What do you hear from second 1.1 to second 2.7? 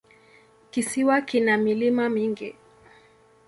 kina milima mingi.